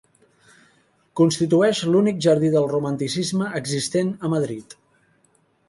[1.21, 4.77] Constitueix l'únic jardí del Romanticisme existent a Madrid.